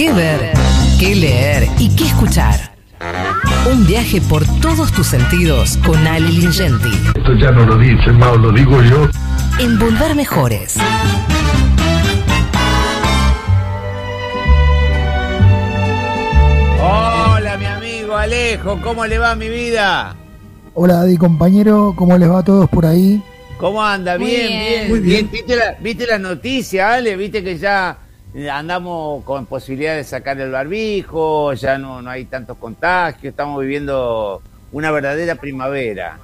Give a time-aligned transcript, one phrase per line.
[0.00, 0.54] ¿Qué ver?
[0.98, 1.68] ¿Qué leer?
[1.78, 2.72] ¿Y qué escuchar?
[3.70, 6.88] Un viaje por todos tus sentidos con Ali Lingenti.
[7.14, 9.10] Esto ya no lo dice Mao, lo digo yo.
[9.58, 10.78] En Volver Mejores.
[16.82, 20.16] Hola, mi amigo Alejo, ¿cómo le va mi vida?
[20.72, 23.22] Hola, Adi, compañero, ¿cómo les va a todos por ahí?
[23.58, 24.16] ¿Cómo anda?
[24.16, 24.48] Bien, bien.
[24.48, 24.88] bien.
[24.88, 25.30] Muy bien.
[25.30, 27.16] ¿Viste, la, ¿Viste la noticia, Ale?
[27.16, 27.98] ¿Viste que ya
[28.52, 31.52] andamos con posibilidad de sacar el barbijo?
[31.54, 34.40] Ya no, no hay tantos contagios, estamos viviendo
[34.72, 36.18] una verdadera primavera.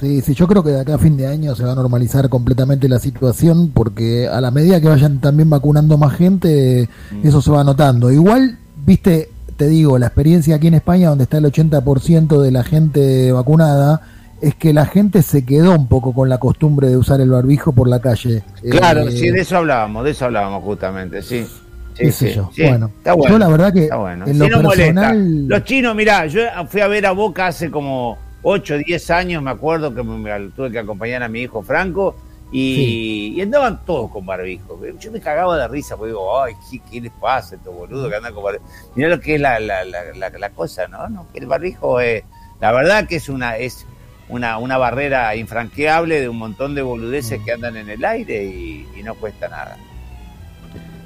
[0.00, 2.28] Sí, sí, yo creo que de acá a fin de año se va a normalizar
[2.28, 7.26] completamente la situación porque a la medida que vayan también vacunando más gente, Mm.
[7.26, 8.10] eso se va notando.
[8.10, 12.64] Igual, viste, te digo, la experiencia aquí en España, donde está el 80% de la
[12.64, 14.00] gente vacunada,
[14.48, 17.72] es que la gente se quedó un poco con la costumbre de usar el barbijo
[17.72, 18.42] por la calle.
[18.70, 21.46] Claro, Eh, sí, de eso hablábamos, de eso hablábamos justamente, sí.
[21.94, 22.50] Sí, sí, yo.
[22.52, 22.62] sí.
[22.64, 23.34] Bueno, está bueno.
[23.34, 24.26] yo la verdad que Está bueno.
[24.26, 25.14] en lo Sí, no molesta.
[25.14, 29.50] Los chinos, mirá, yo fui a ver a Boca hace como 8, 10 años, me
[29.50, 32.16] acuerdo que me, tuve que acompañar a mi hijo Franco
[32.50, 34.80] y, y andaban todos con barbijo.
[34.98, 38.10] Yo me cagaba de risa porque digo, ay, ¿qué, qué les pasa a estos boludos
[38.10, 38.64] que andan con barbijo?
[38.96, 41.08] Mirá lo que es la, la, la, la- la cosa, ¿no?
[41.08, 41.26] ¿no?
[41.32, 42.24] Que el barbijo es,
[42.60, 43.86] la verdad que es una, es
[44.28, 48.86] una, una barrera infranqueable de un montón de boludeces que andan en el aire y,
[48.98, 49.76] y no cuesta nada.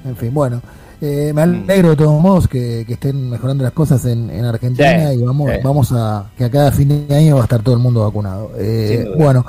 [0.05, 0.61] En fin, bueno.
[1.01, 5.09] eh, me alegro de todos modos que, que estén mejorando las cosas en, en Argentina
[5.11, 5.57] Sí, y vamos, sí.
[5.63, 8.51] vamos a que a cada fin de año va a estar todo el mundo vacunado.
[8.57, 9.45] Eh, bueno,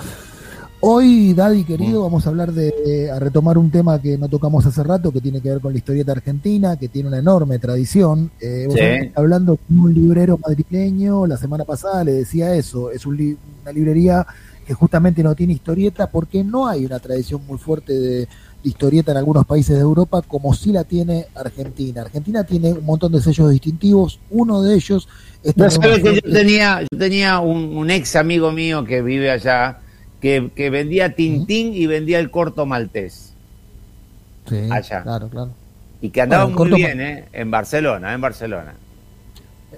[0.80, 2.04] hoy, Daddy querido, Mm.
[2.04, 5.40] vamos a hablar de, a retomar un tema que no tocamos hace rato, que tiene
[5.40, 8.30] que ver con la historieta argentina, que tiene una enorme tradición.
[8.40, 9.10] Eh, vos Sí.
[9.14, 13.72] hablando con un librero madrileño, la semana pasada le decía eso, es un li- una
[13.72, 14.26] librería
[14.66, 18.28] que justamente no tiene historieta porque no hay una tradición muy fuerte de, de
[18.62, 22.02] historieta en algunos países de Europa como sí la tiene Argentina.
[22.02, 25.08] Argentina tiene un montón de sellos distintivos, uno de ellos
[25.42, 29.30] es No sabes que yo tenía, yo tenía un, un ex amigo mío que vive
[29.30, 29.78] allá,
[30.20, 33.32] que, que vendía Tintín y vendía el corto maltés.
[34.48, 35.02] Sí, allá.
[35.02, 35.50] Claro, claro.
[36.00, 37.24] Y que andaba Bueno, muy bien, ¿eh?
[37.32, 38.74] En Barcelona, en Barcelona.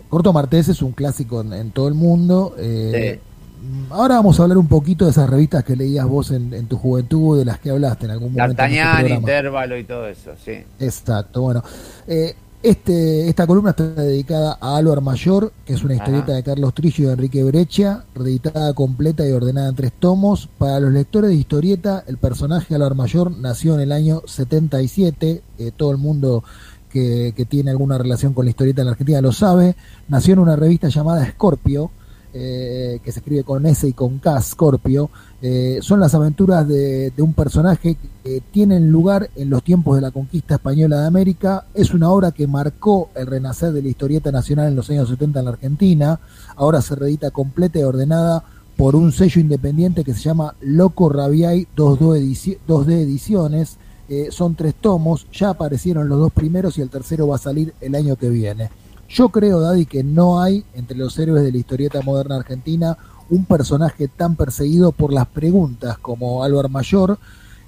[0.08, 2.54] Corto Martés es un clásico en, en todo el mundo.
[2.58, 3.20] eh,
[3.60, 3.66] Sí.
[3.66, 6.66] mm, Ahora vamos a hablar un poquito de esas revistas que leías vos en, en
[6.66, 8.62] tu juventud, de las que hablaste en algún momento.
[8.62, 9.16] en este D'Artagnan.
[9.20, 10.64] Intervalo y todo eso, sí.
[10.78, 11.62] Exacto, bueno.
[12.06, 16.34] eh, este, esta columna está dedicada a Álvaro Mayor, que es una historieta Ajá.
[16.34, 20.48] de Carlos Trillo y de Enrique Brecha, reeditada completa y ordenada en tres tomos.
[20.58, 25.72] Para los lectores de historieta, el personaje Álvaro Mayor nació en el año 77, eh,
[25.76, 26.44] todo el mundo
[26.88, 29.74] que, que tiene alguna relación con la historieta en la Argentina lo sabe.
[30.08, 31.90] Nació en una revista llamada Scorpio,
[32.34, 35.10] eh, que se escribe con S y con K, Scorpio.
[35.40, 40.10] Eh, son las aventuras de, un personaje que tienen lugar en los tiempos de la
[40.10, 41.66] conquista española de América.
[41.74, 45.38] Es una obra que marcó el renacer de la historieta nacional en los años 70
[45.40, 46.20] en la Argentina.
[46.56, 48.44] Ahora se reedita completa y ordenada
[48.76, 53.76] por un sello independiente que se llama Loco Rabiay 2D, edici- 2D Ediciones.
[54.08, 57.72] Eh, son tres tomos, ya aparecieron los dos primeros y el tercero va a salir
[57.80, 58.70] el año que viene.
[59.12, 62.96] Yo creo, Daddy, que no hay entre los héroes de la historieta moderna argentina
[63.28, 67.18] un personaje tan perseguido por las preguntas como Álvaro Mayor,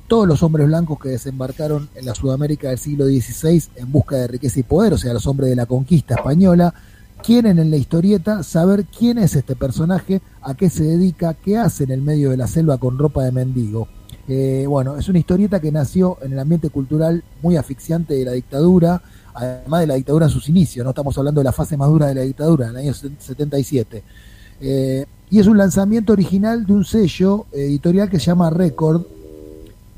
[0.09, 4.27] todos los hombres blancos que desembarcaron en la Sudamérica del siglo XVI en busca de
[4.27, 6.73] riqueza y poder, o sea, los hombres de la conquista española,
[7.23, 11.85] quieren en la historieta saber quién es este personaje, a qué se dedica, qué hace
[11.85, 13.87] en el medio de la selva con ropa de mendigo.
[14.29, 18.33] Eh, bueno, es una historieta que nació en el ambiente cultural muy asfixiante de la
[18.33, 19.03] dictadura,
[19.35, 22.07] además de la dictadura en sus inicios, no estamos hablando de la fase más dura
[22.07, 24.03] de la dictadura, en el año 77.
[24.61, 29.03] Eh, y es un lanzamiento original de un sello editorial que se llama Record,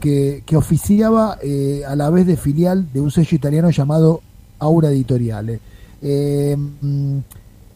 [0.01, 4.23] que, que oficiaba eh, a la vez de filial de un sello italiano llamado
[4.59, 5.61] Aura Editoriale.
[6.03, 7.19] Eh, mm,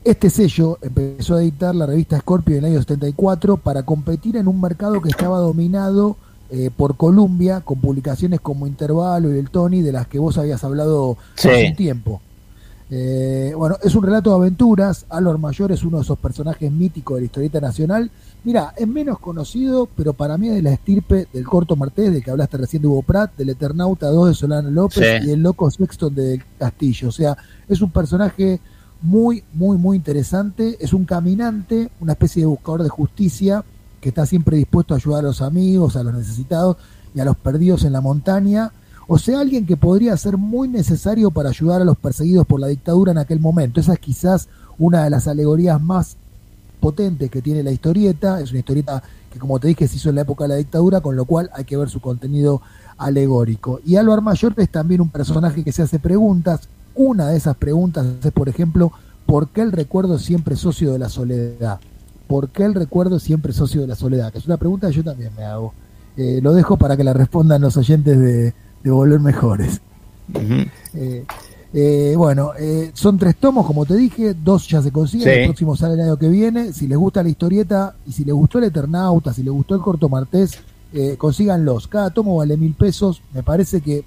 [0.05, 4.49] este sello empezó a editar la revista Scorpio en el año 74 para competir en
[4.49, 6.17] un mercado que estaba dominado
[6.51, 10.63] eh, por Columbia, con publicaciones como Intervalo y El Tony, de las que vos habías
[10.65, 11.49] hablado Sí.
[11.49, 12.21] hace un tiempo.
[12.93, 15.07] Eh, bueno, es un relato de aventuras.
[15.11, 18.11] Álvaro Mayor es uno de esos personajes míticos de la historieta nacional.
[18.43, 22.25] Mira, es menos conocido, pero para mí es de la estirpe del corto Martés, del
[22.25, 25.29] que hablaste recién de Hugo Pratt, del Eternauta 2 de Solano López Sí.
[25.29, 27.11] y el loco Sexton de Castillo.
[27.11, 27.37] O sea,
[27.69, 28.59] es un personaje
[29.03, 30.77] muy, muy, muy interesante.
[30.81, 33.63] Es un caminante, una especie de buscador de justicia
[34.01, 36.77] que está siempre dispuesto a ayudar a los amigos, a los necesitados
[37.15, 38.73] y a los perdidos en la montaña.
[39.09, 42.69] O sea, alguien que podría ser muy necesario para ayudar a los perseguidos por la
[42.69, 43.81] dictadura en aquel momento.
[43.81, 44.49] Esa es quizás
[44.79, 46.17] una de las alegorías más
[46.81, 48.41] potentes que tiene la historieta.
[48.41, 49.03] Es una historieta
[49.33, 51.51] que, como te dije, se hizo en la época de la dictadura, con lo cual
[51.55, 52.63] hay que ver su contenido
[52.99, 53.81] alegórico.
[53.85, 58.05] Y Álvaro Mayor es también un personaje que se hace preguntas, Una de esas preguntas
[58.23, 58.93] es, por ejemplo,
[59.25, 61.81] ¿por qué el recuerdo siempre socio de la soledad?
[62.31, 64.31] ¿Por qué el recuerdo siempre socio de la soledad?
[64.31, 65.75] Que es una pregunta que yo también me hago.
[66.17, 68.55] Eh, lo dejo para que la respondan los oyentes de,
[68.85, 69.81] Volver Mejores.
[70.95, 71.25] Eh,
[71.75, 72.53] eh, bueno,
[72.95, 76.17] son tres tomos, como te dije, dos ya se consiguen, el próximo sale el año
[76.17, 76.73] que viene.
[76.73, 79.81] Si les gusta la historieta y si les gustó el Eternauta, si les gustó el
[79.81, 80.57] Corto Martés,
[81.19, 81.89] consíganlos.
[81.89, 83.23] Cada tomo vale mil pesos.
[83.35, 84.05] Me parece que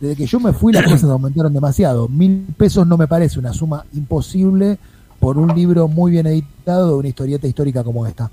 [0.00, 2.08] desde que yo me fui las cosas aumentaron demasiado.
[2.08, 4.78] Mil pesos no me parece una suma imposible
[5.18, 8.30] por un libro muy bien editado de una historieta histórica como esta.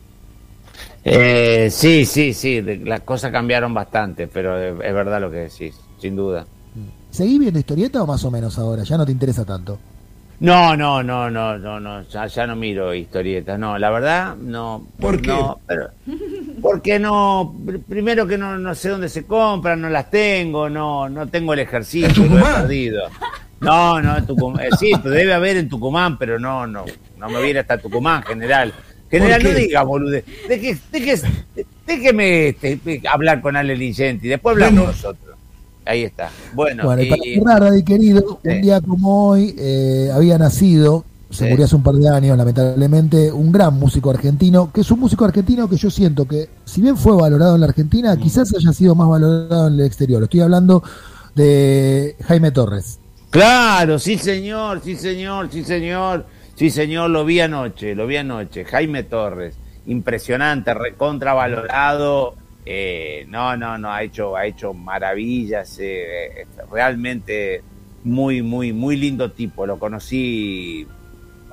[1.06, 6.16] Eh, sí, sí, sí, las cosas cambiaron bastante, pero es verdad lo que decís, sin
[6.16, 6.46] duda.
[7.12, 8.84] ¿Seguís viendo historieta o más o menos ahora?
[8.84, 9.78] ¿Ya no te interesa tanto?
[10.40, 14.86] No, no, no, no, no, no, ya, no miro historietas, no, la verdad, no.
[15.00, 15.28] ¿Por qué?
[15.28, 15.90] No, pero,
[16.62, 17.56] porque no,
[17.88, 21.60] primero que no, no sé dónde se compran, no las tengo, no, no tengo el
[21.60, 23.04] ejercicio, lo he perdido.
[23.64, 26.86] No, no, en Tucumán, eh, sí, debe haber en Tucumán, pero no, no,
[27.18, 28.74] no me viene hasta Tucumán, general.
[29.10, 30.26] General, no diga, bolude.
[31.86, 34.28] Déjeme este, hablar con Ale Ligenti.
[34.28, 35.38] Después hablamos nosotros.
[35.86, 36.32] Ahí está.
[36.54, 41.66] Bueno, bueno y, para cerrar, querido, un día como hoy eh, había nacido, se murió
[41.66, 45.70] hace un par de años, lamentablemente, un gran músico argentino, que es un músico argentino
[45.70, 48.20] que yo siento que, si bien fue valorado en la Argentina, mm.
[48.20, 50.24] quizás haya sido más valorado en el exterior.
[50.24, 50.84] Estoy hablando
[51.36, 53.00] de Jaime Torres.
[53.34, 56.24] Claro, sí señor, sí señor, sí señor.
[56.54, 58.64] Sí, señor, lo vi anoche, lo vi anoche.
[58.64, 59.56] Jaime Torres,
[59.88, 62.36] impresionante, recontravalorado.
[62.64, 65.80] Eh, no, no, no, ha hecho, ha hecho maravillas.
[65.82, 67.64] Eh, realmente
[68.04, 69.66] muy, muy, muy lindo tipo.
[69.66, 70.86] Lo conocí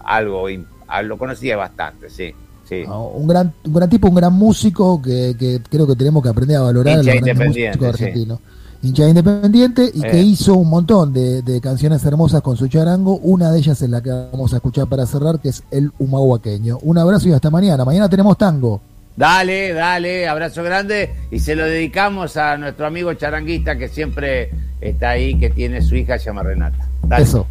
[0.05, 2.35] algo, lo conocía bastante, sí.
[2.69, 2.85] Sí.
[2.87, 6.61] un, gran, un gran tipo, un gran músico que, creo que tenemos que aprender a
[6.61, 6.99] valorar.
[6.99, 8.39] Hincha independiente, argentino
[8.83, 10.23] hincha independiente y que eh.
[10.23, 13.17] hizo un montón de, canciones hermosas con su charango.
[13.19, 16.79] Una de ellas es la que vamos a escuchar para cerrar, que es el humahuaqueño.
[16.83, 17.85] Un abrazo y hasta mañana.
[17.85, 18.81] Mañana tenemos tango.
[19.17, 24.51] Dale, dale, abrazo grande y se lo dedicamos a nuestro amigo charanguista que siempre
[24.81, 26.89] está ahí, que tiene su hija, se llama Renata.
[27.19, 27.47] Eso.